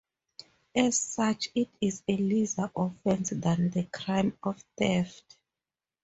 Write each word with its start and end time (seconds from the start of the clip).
As 0.75 0.99
such, 0.99 1.49
it 1.53 1.69
is 1.79 2.01
a 2.07 2.17
lesser 2.17 2.71
offense 2.75 3.29
than 3.35 3.69
the 3.69 3.83
crime 3.83 4.35
of 4.41 4.59
theft. 4.75 5.37